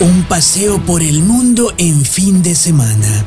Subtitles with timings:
[0.00, 3.26] Un paseo por el mundo en fin de semana.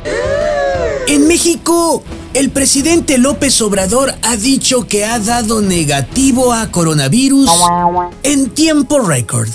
[1.08, 7.50] En México, el presidente López Obrador ha dicho que ha dado negativo a coronavirus
[8.24, 9.48] en tiempo récord.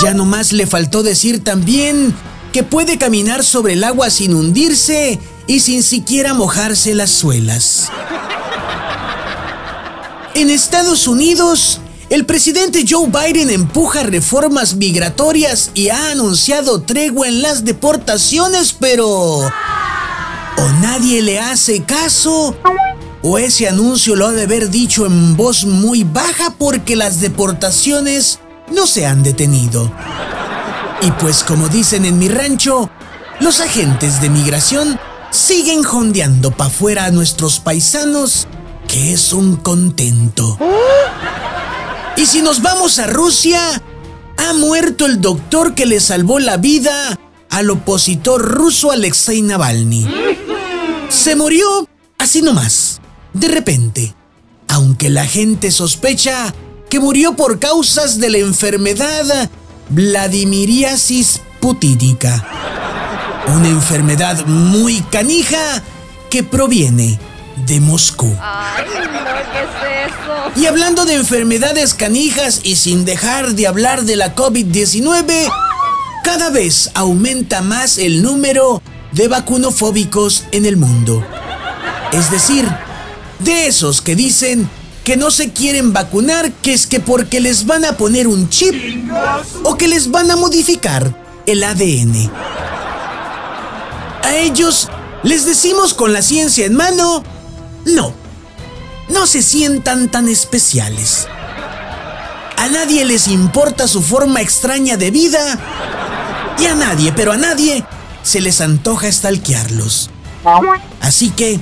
[0.00, 2.14] Ya nomás le faltó decir también
[2.52, 5.18] que puede caminar sobre el agua sin hundirse
[5.48, 7.88] y sin siquiera mojarse las suelas.
[10.34, 17.42] En Estados Unidos, el presidente Joe Biden empuja reformas migratorias y ha anunciado tregua en
[17.42, 19.50] las deportaciones, pero...
[20.56, 22.56] O nadie le hace caso,
[23.22, 28.38] o ese anuncio lo ha de haber dicho en voz muy baja porque las deportaciones
[28.72, 29.90] no se han detenido.
[31.02, 32.88] Y pues como dicen en mi rancho,
[33.40, 34.98] los agentes de migración
[35.30, 38.46] siguen jondeando pa' fuera a nuestros paisanos,
[38.86, 40.56] que es un contento.
[42.34, 43.80] Si nos vamos a Rusia,
[44.38, 47.16] ha muerto el doctor que le salvó la vida
[47.48, 50.04] al opositor ruso Alexei Navalny.
[51.08, 53.00] Se murió así nomás,
[53.34, 54.16] de repente,
[54.66, 56.52] aunque la gente sospecha
[56.90, 59.48] que murió por causas de la enfermedad
[59.90, 62.44] Vladimiriasis putínica.
[63.46, 65.84] Una enfermedad muy canija
[66.30, 67.16] que proviene
[67.64, 68.36] de Moscú.
[68.40, 69.20] Ay, no,
[69.52, 69.83] ¿qué es
[70.56, 75.50] Y hablando de enfermedades canijas y sin dejar de hablar de la COVID-19,
[76.22, 78.82] cada vez aumenta más el número
[79.12, 81.24] de vacunofóbicos en el mundo.
[82.12, 82.66] Es decir,
[83.40, 84.68] de esos que dicen
[85.04, 88.74] que no se quieren vacunar, que es que porque les van a poner un chip
[89.62, 92.30] o que les van a modificar el ADN.
[94.22, 94.88] A ellos
[95.22, 97.22] les decimos con la ciencia en mano,
[97.84, 98.14] no,
[99.14, 101.26] no se sientan tan especiales.
[102.58, 105.58] A nadie les importa su forma extraña de vida
[106.58, 107.84] y a nadie, pero a nadie,
[108.22, 110.10] se les antoja estalquearlos.
[111.00, 111.60] Así que,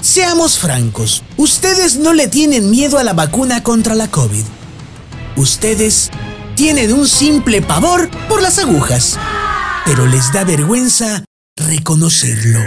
[0.00, 4.44] seamos francos, ustedes no le tienen miedo a la vacuna contra la COVID.
[5.36, 6.10] Ustedes
[6.54, 9.18] tienen un simple pavor por las agujas,
[9.84, 11.24] pero les da vergüenza
[11.56, 12.60] reconocerlo.